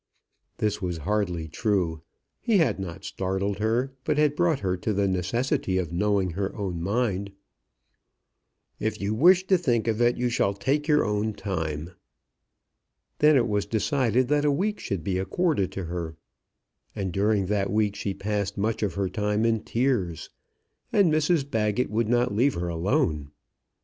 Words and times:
This 0.57 0.81
was 0.81 0.97
hardly 1.05 1.47
true. 1.47 2.01
He 2.39 2.57
had 2.57 2.79
not 2.79 3.03
startled 3.03 3.59
her, 3.59 3.93
but 4.03 4.17
had 4.17 4.35
brought 4.35 4.61
her 4.61 4.75
to 4.77 4.93
the 4.93 5.07
necessity 5.07 5.77
of 5.77 5.91
knowing 5.93 6.31
her 6.31 6.55
own 6.55 6.81
mind. 6.81 7.33
"If 8.79 8.99
you 8.99 9.13
wish 9.13 9.45
to 9.45 9.59
think 9.59 9.87
of 9.87 10.01
it, 10.01 10.17
you 10.17 10.27
shall 10.27 10.55
take 10.55 10.87
your 10.87 11.05
own 11.05 11.33
time." 11.33 11.91
Then 13.19 13.35
it 13.35 13.47
was 13.47 13.67
decided 13.67 14.27
that 14.29 14.43
a 14.43 14.49
week 14.51 14.79
should 14.79 15.03
be 15.03 15.19
accorded 15.19 15.71
to 15.73 15.83
her. 15.85 16.15
And 16.95 17.13
during 17.13 17.45
that 17.45 17.71
week 17.71 17.95
she 17.95 18.15
passed 18.15 18.57
much 18.57 18.81
of 18.81 18.95
her 18.95 19.07
time 19.07 19.45
in 19.45 19.59
tears. 19.59 20.31
And 20.91 21.13
Mrs 21.13 21.47
Baggett 21.47 21.91
would 21.91 22.09
not 22.09 22.33
leave 22.33 22.55
her 22.55 22.69
alone. 22.69 23.29